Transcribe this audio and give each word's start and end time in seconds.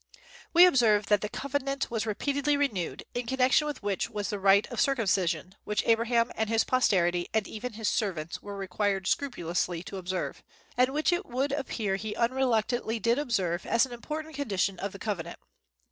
We 0.51 0.65
observe 0.65 1.05
that 1.09 1.21
the 1.21 1.29
covenant 1.29 1.91
was 1.91 2.07
repeatedly 2.07 2.57
renewed; 2.57 3.03
in 3.13 3.27
connection 3.27 3.67
with 3.67 3.83
which 3.83 4.09
was 4.09 4.31
the 4.31 4.39
rite 4.39 4.65
of 4.71 4.81
circumcision, 4.81 5.53
which 5.63 5.85
Abraham 5.85 6.31
and 6.35 6.49
his 6.49 6.63
posterity, 6.63 7.27
and 7.35 7.47
even 7.47 7.73
his 7.73 7.87
servants, 7.87 8.41
were 8.41 8.57
required 8.57 9.05
scrupulously 9.05 9.83
to 9.83 9.97
observe, 9.97 10.41
and 10.75 10.89
which 10.89 11.13
it 11.13 11.27
would 11.27 11.51
appear 11.51 11.97
he 11.97 12.15
unreluctantly 12.15 12.99
did 12.99 13.19
observe 13.19 13.63
as 13.67 13.85
an 13.85 13.91
important 13.93 14.33
condition 14.33 14.79
of 14.79 14.91
the 14.91 14.97
covenant. 14.97 15.37